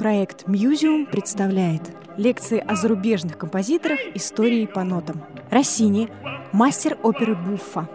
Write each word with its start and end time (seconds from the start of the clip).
Проект 0.00 0.48
«Мьюзиум» 0.48 1.04
представляет 1.04 1.82
лекции 2.16 2.58
о 2.58 2.74
зарубежных 2.74 3.36
композиторах 3.36 4.00
истории 4.14 4.64
по 4.64 4.82
нотам. 4.82 5.22
Россини– 5.50 6.08
мастер 6.52 6.96
оперы 7.02 7.34
Буффа. 7.34 7.86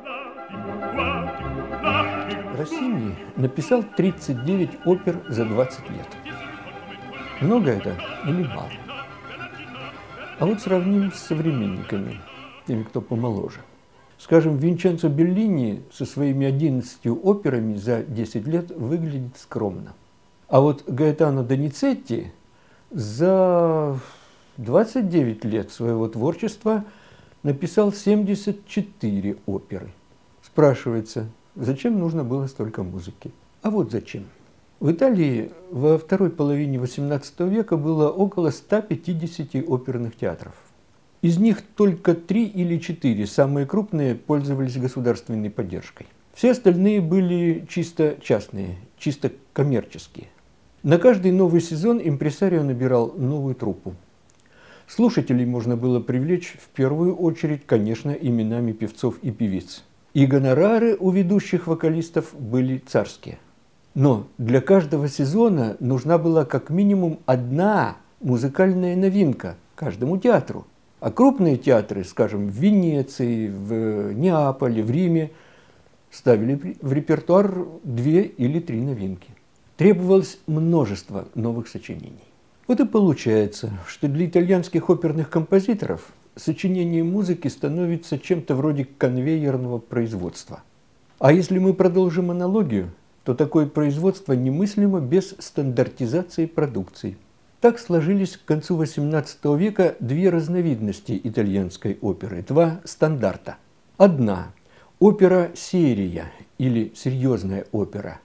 Россини 2.56 3.16
написал 3.38 3.84
39 3.98 4.86
опер 4.86 5.24
за 5.30 5.46
20 5.46 5.90
лет. 5.90 6.08
Много 7.42 7.72
это 7.72 7.98
или 8.28 8.44
мало? 8.44 8.70
А 10.38 10.46
вот 10.46 10.62
сравним 10.62 11.12
с 11.12 11.16
современниками, 11.16 12.22
теми, 12.68 12.84
кто 12.84 13.02
помоложе. 13.02 13.62
Скажем, 14.20 14.58
Винченцо 14.58 15.10
Беллини 15.10 15.82
со 15.92 16.06
своими 16.06 16.46
11 16.46 17.00
операми 17.08 17.78
за 17.78 18.04
10 18.04 18.46
лет 18.46 18.70
выглядит 18.70 19.38
скромно. 19.38 19.96
А 20.48 20.62
вот 20.62 20.84
Гаэтано 20.88 21.44
Доницетти 21.44 22.28
за 22.92 24.00
29 24.58 25.44
лет 25.46 25.72
своего 25.72 26.08
творчества 26.08 26.86
написал 27.42 27.92
74 27.92 29.38
оперы. 29.48 29.92
Спрашивается, 30.44 31.28
зачем 31.56 32.00
нужно 32.00 32.24
было 32.24 32.46
столько 32.48 32.84
музыки? 32.84 33.32
А 33.64 33.72
вот 33.72 33.92
зачем. 33.92 34.26
В 34.80 34.92
Италии 34.92 35.52
во 35.72 35.98
второй 35.98 36.30
половине 36.30 36.78
XVIII 36.78 37.50
века 37.50 37.76
было 37.76 38.10
около 38.10 38.52
150 38.52 39.68
оперных 39.68 40.16
театров. 40.16 40.54
Из 41.22 41.40
них 41.40 41.64
только 41.76 42.14
три 42.14 42.46
или 42.46 42.78
четыре, 42.78 43.26
самые 43.26 43.66
крупные, 43.66 44.14
пользовались 44.14 44.78
государственной 44.78 45.50
поддержкой. 45.50 46.06
Все 46.36 46.52
остальные 46.52 47.02
были 47.02 47.66
чисто 47.68 48.18
частные, 48.22 48.78
чисто 49.00 49.32
коммерческие. 49.54 50.28
На 50.86 51.00
каждый 51.00 51.32
новый 51.32 51.62
сезон 51.62 52.00
импресарио 52.04 52.62
набирал 52.62 53.12
новую 53.18 53.56
труппу. 53.56 53.96
Слушателей 54.88 55.44
можно 55.44 55.76
было 55.76 56.00
привлечь 56.00 56.56
в 56.62 56.68
первую 56.68 57.16
очередь, 57.16 57.66
конечно, 57.66 58.12
именами 58.12 58.72
певцов 58.72 59.16
и 59.24 59.32
певиц. 59.32 59.84
И 60.14 60.28
гонорары 60.28 60.96
у 61.00 61.10
ведущих 61.10 61.66
вокалистов 61.66 62.36
были 62.40 62.78
царские. 62.78 63.40
Но 63.96 64.28
для 64.38 64.62
каждого 64.62 65.10
сезона 65.10 65.76
нужна 65.80 66.20
была 66.20 66.46
как 66.46 66.70
минимум 66.70 67.18
одна 67.26 67.98
музыкальная 68.22 68.96
новинка 68.96 69.56
каждому 69.76 70.20
театру– 70.20 70.68
а 71.00 71.12
крупные 71.12 71.58
театры, 71.58 72.04
скажем, 72.04 72.48
в 72.48 72.52
Венеции, 72.52 73.48
в 73.48 74.14
Неаполе, 74.14 74.82
в 74.82 74.90
Риме, 74.90 75.32
ставили 76.10 76.78
в 76.82 76.94
репертуар 76.94 77.66
две 77.84 78.24
или 78.24 78.60
три 78.60 78.82
новинки. 78.82 79.30
Требовалось 79.78 80.40
множество 80.48 81.28
новых 81.36 81.68
сочинений. 81.68 82.24
Вот 82.68 82.80
и 82.80 82.86
получается, 82.86 83.72
что 83.88 84.08
для 84.08 84.26
итальянских 84.26 84.90
оперных 84.90 85.30
композиторов 85.30 86.12
сочинение 86.36 87.04
музыки 87.04 87.48
становится 87.48 88.18
чем-то 88.18 88.56
вроде 88.56 88.86
конвейерного 88.86 89.80
производства. 89.80 90.64
А 91.20 91.32
если 91.32 91.60
мы 91.60 91.74
продолжим 91.74 92.32
аналогию, 92.32 92.92
то 93.24 93.34
такое 93.36 93.68
производство 93.68 94.34
немыслимо 94.34 95.00
без 95.00 95.36
стандартизации 95.40 96.46
продукции– 96.46 97.18
так 97.66 97.80
сложились 97.80 98.38
к 98.38 98.46
концу 98.46 98.80
XVIII 98.80 99.58
века 99.58 99.96
две 100.00 100.30
разновидности 100.30 101.20
итальянской 101.24 101.98
оперы, 102.00 102.46
два 102.48 102.80
стандарта. 102.84 103.58
Одна– 103.98 104.52
опера-серия 105.00 106.32
или 106.60 106.94
серьезная 106.96 107.66
опера 107.72 108.20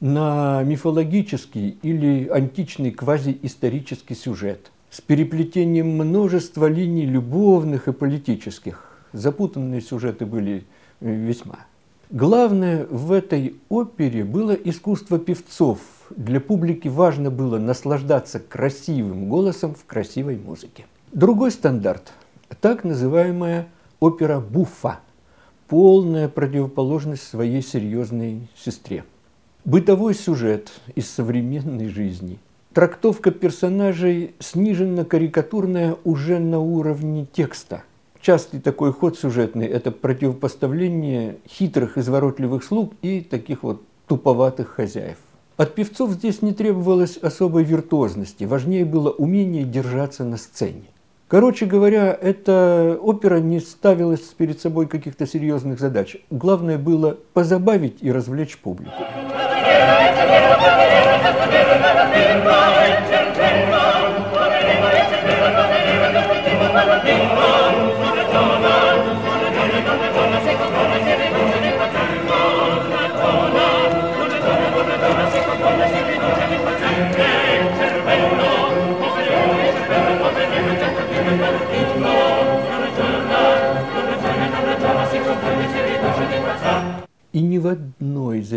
на 0.00 0.62
мифологический 0.62 1.78
или 1.82 2.28
античный 2.28 2.90
квазиисторический 2.90 4.16
сюжет 4.16 4.70
с 4.90 5.00
переплетением 5.00 5.88
множества 5.96 6.66
линий 6.66 7.06
любовных 7.06 7.88
и 7.88 7.92
политических. 7.92 8.82
Запутанные 9.12 9.80
сюжеты 9.80 10.26
были 10.26 10.64
э, 11.00 11.14
весьма. 11.14 11.60
Главное 12.10 12.86
в 12.86 13.12
этой 13.12 13.56
опере 13.68 14.24
было 14.24 14.52
искусство 14.52 15.18
певцов– 15.18 15.78
для 16.14 16.40
публики 16.40 16.88
важно 16.88 17.30
было 17.30 17.58
наслаждаться 17.58 18.38
красивым 18.38 19.28
голосом 19.28 19.74
в 19.74 19.84
красивой 19.84 20.36
музыке. 20.36 20.86
Другой 21.12 21.50
стандарт– 21.50 22.12
так 22.60 22.84
называемая 22.84 23.68
опера 23.98 24.40
буффа, 24.40 25.00
полная 25.68 26.28
противоположность 26.28 27.24
своей 27.24 27.62
серьезной 27.62 28.48
сестре. 28.56 29.04
Бытовой 29.66 30.14
сюжет 30.14 30.70
из 30.94 31.10
современной 31.10 31.88
жизни. 31.88 32.38
Трактовка 32.72 33.32
персонажей 33.32 34.36
сниженно-карикатурная 34.38 35.96
уже 36.04 36.38
на 36.38 36.60
уровне 36.60 37.26
текста. 37.32 37.82
Частый 38.20 38.60
такой 38.60 38.92
ход 38.92 39.18
сюжетный– 39.18 39.66
это 39.66 39.90
противопоставление 39.90 41.38
хитрых, 41.48 41.98
изворотливых 41.98 42.62
слуг 42.62 42.92
и 43.02 43.20
таких 43.20 43.64
вот 43.64 43.82
туповатых 44.06 44.68
хозяев. 44.68 45.16
От 45.56 45.74
певцов 45.74 46.12
здесь 46.12 46.42
не 46.42 46.52
требовалось 46.52 47.16
особой 47.16 47.64
виртуозности, 47.64 48.44
важнее 48.44 48.84
было 48.84 49.10
умение 49.10 49.64
держаться 49.64 50.22
на 50.22 50.36
сцене. 50.36 50.84
Короче 51.28 51.66
говоря, 51.66 52.16
эта 52.20 52.96
опера 53.00 53.40
не 53.40 53.58
ставилась 53.58 54.20
перед 54.20 54.60
собой 54.60 54.86
каких-то 54.86 55.26
серьезных 55.26 55.80
задач. 55.80 56.16
Главное 56.30 56.78
было 56.78 57.18
позабавить 57.32 57.98
и 58.00 58.12
развлечь 58.12 58.56
публику. 58.58 58.92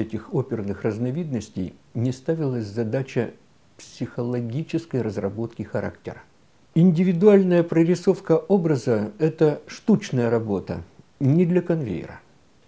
Этих 0.09 0.33
оперных 0.33 0.83
разновидностей 0.83 1.75
не 1.93 2.11
ставилась 2.11 2.65
задача 2.65 3.31
психологической 3.77 5.03
разработки 5.03 5.61
характера. 5.61 6.23
Индивидуальная 6.73 7.61
прорисовка 7.63 8.37
образа– 8.37 9.11
это 9.19 9.61
штучная 9.67 10.31
работа, 10.31 10.83
не 11.19 11.45
для 11.45 11.61
конвейера. 11.61 12.21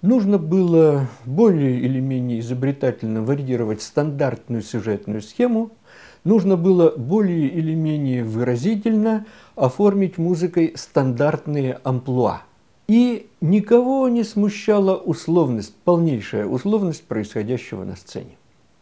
Нужно 0.04 0.38
было 0.38 1.08
более 1.26 1.80
или 1.80 2.00
менее 2.00 2.40
изобретательно 2.40 3.24
варьировать 3.24 3.82
стандартную 3.82 4.62
сюжетную 4.62 5.22
схему, 5.22 5.72
нужно 6.24 6.58
было 6.58 6.92
более 6.96 7.48
или 7.48 7.74
менее 7.74 8.24
выразительно 8.24 9.26
оформить 9.56 10.18
музыкой 10.20 10.74
стандартные 10.76 11.80
амплуа– 11.84 12.44
и 12.92 13.30
никого 13.40 14.10
не 14.10 14.26
смущала 14.26 14.98
условность, 14.98 15.74
полнейшая 15.86 16.46
условность 16.46 17.04
происходящего 17.04 17.86
на 17.86 17.96
сцене. 17.96 18.36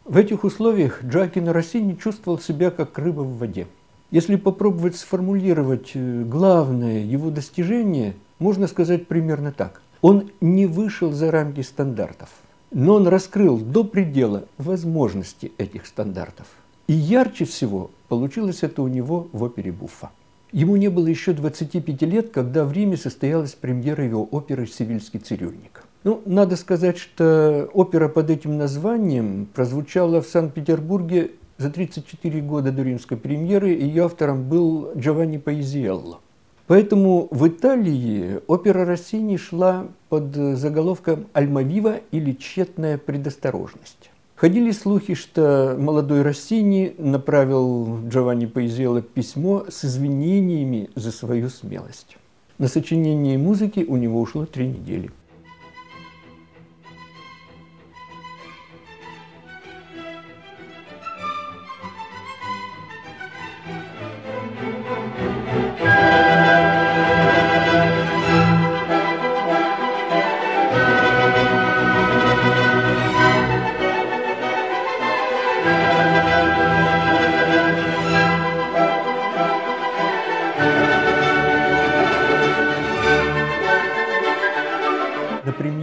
В 0.04 0.16
этих 0.16 0.42
условиях 0.42 1.04
Джакино 1.04 1.52
Россини 1.52 1.94
чувствовал 1.94 2.40
себя 2.40 2.72
как 2.72 2.98
рыба 2.98 3.20
в 3.20 3.38
воде. 3.38 3.68
Если 4.10 4.34
попробовать 4.34 4.96
сформулировать 4.96 5.92
э, 5.94 6.24
главное 6.24 7.04
его 7.04 7.30
достижение, 7.30 8.16
можно 8.40 8.66
сказать 8.66 9.06
примерно 9.06 9.52
так. 9.52 9.80
Он 10.02 10.32
не 10.40 10.66
вышел 10.66 11.12
за 11.12 11.30
рамки 11.30 11.60
стандартов, 11.60 12.30
но 12.72 12.96
он 12.96 13.06
раскрыл 13.06 13.58
до 13.58 13.84
предела 13.84 14.42
возможности 14.58 15.52
этих 15.56 15.86
стандартов. 15.86 16.48
И 16.88 16.94
ярче 16.94 17.44
всего 17.44 17.92
получилось 18.08 18.64
это 18.64 18.82
у 18.82 18.88
него 18.88 19.28
в 19.30 19.44
опере 19.44 19.70
Буффа. 19.70 20.10
Ему 20.52 20.76
не 20.76 20.88
было 20.88 21.06
еще 21.06 21.32
25 21.32 22.02
лет, 22.02 22.30
когда 22.30 22.64
в 22.64 22.72
Риме 22.72 22.96
состоялась 22.96 23.54
премьера 23.54 24.04
его 24.04 24.24
оперы 24.24 24.66
«Сивильский 24.66 25.20
цирюльник». 25.20 25.84
Ну, 26.02 26.22
надо 26.26 26.56
сказать, 26.56 26.98
что 26.98 27.68
опера 27.72 28.08
под 28.08 28.30
этим 28.30 28.58
названием 28.58 29.46
прозвучала 29.54 30.22
в 30.22 30.26
Санкт-Петербурге 30.26 31.32
за 31.58 31.70
34 31.70 32.40
года 32.40 32.72
до 32.72 32.82
римской 32.82 33.16
премьеры, 33.16 33.68
ее 33.68 34.06
автором 34.06 34.48
был 34.48 34.92
Джованни 34.96 35.36
Паизиелло. 35.36 36.20
Поэтому 36.66 37.28
в 37.30 37.46
Италии 37.46 38.40
опера 38.46 38.84
Россини 38.84 39.36
шла 39.36 39.88
под 40.08 40.34
заголовком 40.34 41.26
«Альмавива» 41.32 42.00
или 42.12 42.32
«Тщетная 42.32 42.96
предосторожность». 42.96 44.09
Ходили 44.40 44.70
слухи, 44.70 45.12
что 45.12 45.76
молодой 45.78 46.22
Россини 46.22 46.94
направил 46.96 48.08
Джованни 48.08 48.46
Паизелло 48.46 49.02
письмо 49.02 49.66
с 49.68 49.84
извинениями 49.84 50.88
за 50.94 51.12
свою 51.12 51.50
смелость. 51.50 52.16
На 52.56 52.66
сочинение 52.66 53.36
музыки 53.36 53.84
у 53.86 53.98
него 53.98 54.18
ушло 54.18 54.46
три 54.46 54.68
недели. 54.68 55.10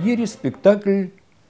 Эфире 0.08 0.26
спектакль 0.26 1.08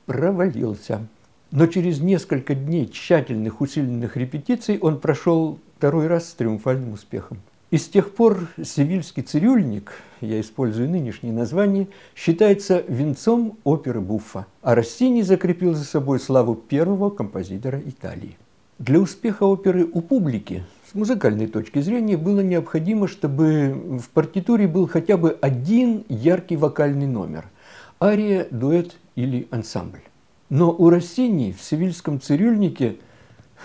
провалился. 0.07 1.07
Но 1.51 1.67
через 1.67 2.01
несколько 2.01 2.55
дней 2.55 2.87
тщательных 2.87 3.61
усиленных 3.61 4.17
репетиций 4.17 4.79
он 4.79 4.99
прошел 4.99 5.59
второй 5.77 6.07
раз 6.07 6.29
с 6.29 6.33
триумфальным 6.33 6.93
успехом. 6.93 7.37
И 7.69 7.77
с 7.77 7.87
тех 7.87 8.15
пор 8.15 8.47
«Севильский 8.59 9.21
цирюльник», 9.21 9.91
я 10.21 10.41
использую 10.41 10.89
нынешнее 10.89 11.33
название, 11.33 11.87
считается 12.15 12.83
венцом 12.87 13.59
оперы 13.63 14.01
Буффа, 14.01 14.47
а 14.63 14.73
Россини 14.73 15.21
закрепил 15.21 15.75
за 15.75 15.83
собой 15.83 16.19
славу 16.19 16.55
первого 16.55 17.11
композитора 17.11 17.79
Италии. 17.85 18.37
Для 18.79 18.99
успеха 18.99 19.43
оперы 19.43 19.85
у 19.85 20.01
публики 20.01 20.63
с 20.91 20.95
музыкальной 20.95 21.45
точки 21.45 21.79
зрения 21.79 22.17
было 22.17 22.39
необходимо, 22.39 23.07
чтобы 23.07 23.99
в 24.01 24.09
партитуре 24.09 24.67
был 24.67 24.87
хотя 24.87 25.15
бы 25.15 25.37
один 25.41 26.05
яркий 26.09 26.57
вокальный 26.57 27.05
номер– 27.05 27.45
ария, 28.01 28.47
дуэт 28.51 28.95
или 29.15 29.47
ансамбль. 29.51 30.01
Но 30.49 30.71
у 30.71 30.89
Россини 30.89 31.51
в 31.51 31.61
«Севильском 31.61 32.21
цирюльнике» 32.21 32.97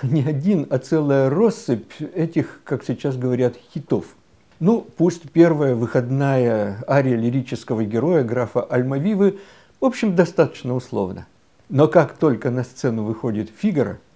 не 0.03 0.23
один, 0.23 0.67
а 0.71 0.79
целая 0.79 1.31
россыпь 1.31 2.01
этих, 2.01 2.61
как 2.65 2.85
сейчас 2.85 3.17
говорят, 3.17 3.55
хитов. 3.73 4.17
Ну, 4.59 4.87
пусть 4.97 5.31
первая 5.31 5.75
выходная 5.75 6.85
ария 6.89 7.17
лирического 7.17 7.85
героя 7.85 8.25
графа 8.25 8.63
Альмавивы, 8.63 9.39
в 9.81 9.85
общем, 9.85 10.15
достаточно 10.15 10.75
условно. 10.75 11.27
Но 11.69 11.89
как 11.89 12.17
только 12.17 12.51
на 12.51 12.65
сцену 12.65 13.05
выходит 13.05 13.51
Фигара– 13.51 13.99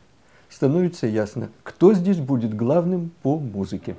становится 0.48 1.06
ясно, 1.06 1.50
кто 1.62 1.92
здесь 1.94 2.18
будет 2.18 2.54
главным 2.54 3.10
по 3.22 3.38
музыке. 3.38 3.96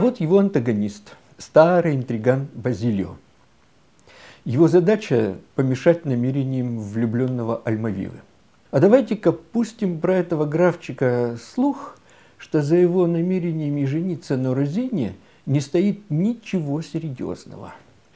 А 0.00 0.02
вот 0.02 0.18
его 0.18 0.38
антагонист, 0.38 1.14
старый 1.36 1.94
интриган 1.94 2.48
Базилио. 2.54 3.16
Его 4.46 4.66
задача– 4.66 5.36
помешать 5.56 6.06
намерениям 6.06 6.80
влюбленного 6.80 7.60
Альмавивы. 7.66 8.22
А 8.70 8.80
давайте-ка 8.80 9.32
пустим 9.32 10.00
про 10.00 10.14
этого 10.14 10.46
графчика 10.46 11.36
слух, 11.38 11.98
что 12.38 12.62
за 12.62 12.76
его 12.76 13.06
намерениями 13.06 13.84
жениться 13.84 14.38
на 14.38 14.54
Розине 14.54 15.16
не 15.44 15.60
стоит 15.60 16.00
ничего 16.08 16.80
серьезного. 16.80 17.74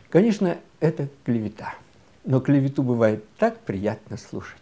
Конечно, 0.08 0.56
это 0.80 1.10
клевета. 1.26 1.74
Но 2.24 2.40
клевету 2.40 2.82
бывает 2.82 3.26
так 3.36 3.58
приятно 3.58 4.16
слушать. 4.16 4.56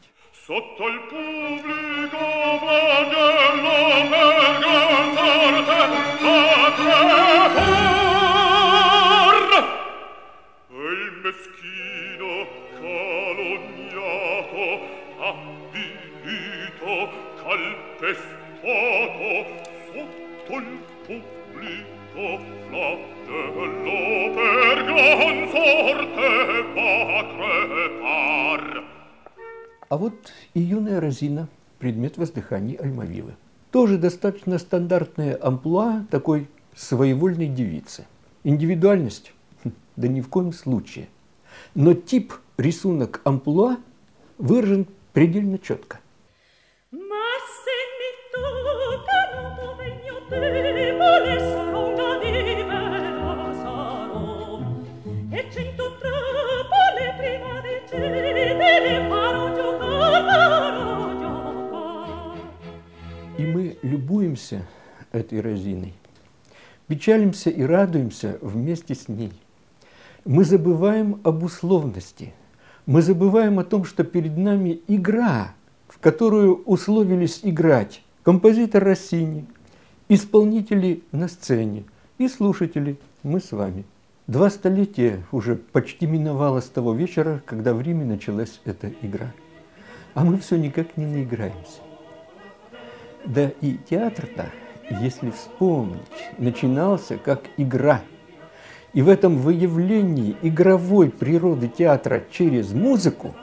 А 29.93 29.97
вот 29.99 30.33
и 30.55 30.61
юная 30.61 31.03
Розина, 31.03 31.49
предмет 31.79 32.17
воздыханий 32.17 32.77
Альмавивы. 32.77 33.35
Тоже 33.73 33.97
достаточно 33.97 34.59
стандартная 34.59 35.39
амплуа 35.41 36.05
такой 36.11 36.47
своевольной 36.77 37.47
девицы. 37.47 38.05
Индивидуальность? 38.45 39.33
Хм, 39.65 39.73
да 39.97 40.09
ни 40.09 40.21
в 40.21 40.29
коем 40.29 40.53
случае. 40.53 41.09
Но 41.75 41.95
тип 41.95 42.35
рисунок 42.59 43.23
амплуа 43.25 43.79
выражен 44.37 44.87
предельно 45.15 45.59
четко. 45.59 46.01
И 46.93 46.97
любуемся 64.53 64.63
этой 65.13 65.41
Розиной, 65.41 65.95
печалимся 66.89 67.51
и 67.51 67.63
радуемся 67.63 68.39
вместе 68.41 68.95
с 68.95 69.09
ней. 69.09 69.33
Мы 70.25 70.45
забываем 70.45 71.21
об 71.25 71.43
условности, 71.43 72.33
мы 72.87 73.03
забываем 73.03 73.59
о 73.59 73.65
том, 73.65 73.85
что 73.85 74.05
перед 74.05 74.37
нами 74.37 74.81
игра, 74.89 75.55
в 75.89 75.99
которую 75.99 76.63
условились 76.65 77.41
играть 77.43 78.03
композитор 78.23 78.85
Россини, 78.85 79.47
исполнители 80.09 81.03
на 81.13 81.29
сцене 81.29 81.85
и 82.19 82.29
слушатели, 82.29 82.97
мы 83.23 83.41
с 83.41 83.53
вами. 83.53 83.85
Два 84.29 84.51
столетия 84.51 85.25
уже 85.33 85.57
почти 85.57 86.07
миновало 86.07 86.61
с 86.61 86.69
того 86.69 86.95
вечера, 86.95 87.43
когда 87.45 87.75
в 87.75 87.81
Риме 87.81 88.05
началась 88.05 88.61
эта 88.65 88.93
игра. 89.03 89.33
А 90.15 90.25
мы 90.25 90.39
все 90.39 90.57
никак 90.57 90.97
не 90.97 91.07
наиграемся. 91.07 91.81
Да 93.25 93.51
и 93.61 93.77
театр-то, 93.89 94.51
если 94.91 95.31
вспомнить, 95.31 96.01
начинался 96.39 97.17
как 97.17 97.43
игра. 97.57 98.01
И 98.93 99.03
в 99.03 99.09
этом 99.09 99.37
выявлении 99.37 100.37
игровой 100.43 101.09
природы 101.09 101.69
театра 101.69 102.25
через 102.31 102.73
музыку 102.73 103.35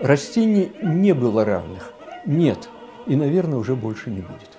Россине 0.00 0.70
не 0.82 1.12
было 1.14 1.44
равных. 1.44 1.92
Нет, 2.26 2.68
и, 3.06 3.16
наверное, 3.16 3.58
уже 3.58 3.74
больше 3.74 4.10
не 4.10 4.20
будет. 4.20 4.50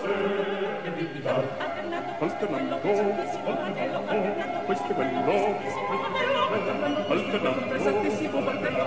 Thank 0.00 0.32
you. 0.32 0.37
Alternando, 1.18 2.14
alternando, 2.18 2.78
alternando, 4.06 4.60
questo 4.66 4.86
e 4.86 4.94
quello, 4.94 5.18
alternando, 6.38 7.02
pesantissimo 7.68 8.40
martello, 8.40 8.86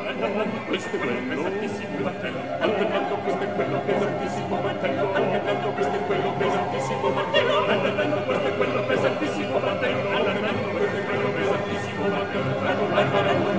questo 0.67 0.95
e 0.95 0.97
quello, 0.97 1.19
pesantissimo 1.27 1.99
martello, 1.99 2.39
alternando 2.61 3.15
questo 3.15 3.43
e 3.43 3.47
pesantissimo 3.85 4.61
martello, 4.61 5.13
alternando 5.13 5.71
questo 5.71 5.93
e 5.93 5.99
pesantissimo 6.37 7.09
martello, 7.09 7.65
alternando 7.65 8.21
questo 8.23 8.47
e 8.47 8.51
pesantissimo 8.87 9.59
martello, 9.59 10.09
alternando 10.15 10.69
questo 10.71 10.95
e 10.95 11.03
pesantissimo 11.35 12.07
martello, 12.07 12.65
alternando 12.95 13.51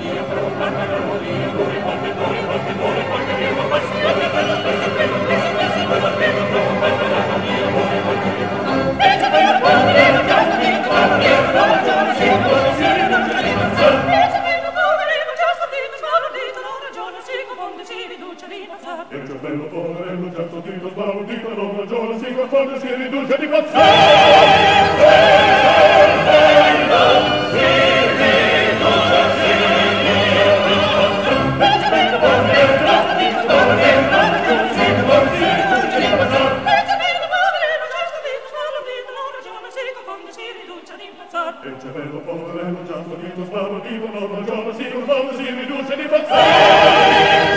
alternando 0.62 1.11
E 19.08 19.16
il 19.16 19.26
cervello 19.26 19.64
poverello, 19.64 20.32
certo 20.34 20.60
dito 20.60 20.88
sbalordito, 20.88 21.54
non 21.54 21.76
ragiona, 21.76 22.18
si 22.18 22.34
confonde, 22.34 22.80
si 22.80 22.94
riduce 22.94 23.36
di 23.38 23.46
pazzesco! 23.46 24.82
uscire 40.32 40.62
riduce 40.62 40.92
ad 40.94 41.00
impazzar 41.00 41.60
e 41.62 41.76
c'è 41.76 41.88
bello 41.88 42.20
povero 42.20 42.52
bello 42.52 42.82
già 42.84 43.02
finito 43.04 43.44
sbarro 43.44 43.80
vivo 43.80 44.06
non 44.06 44.34
ragiona 44.34 44.72
si 44.72 44.88
non 44.88 45.34
si 45.34 45.44
riduce 45.50 45.92
ad 45.92 46.00
impazzar 46.00 47.50